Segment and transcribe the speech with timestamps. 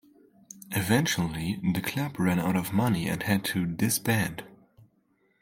[0.71, 4.43] Eventually the club ran out of money and had to disband.